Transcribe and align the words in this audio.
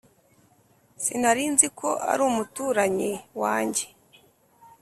Sinarinziko 1.03 1.87
ari 2.11 2.21
umuturanyi 2.29 3.11
wanjye 3.41 3.85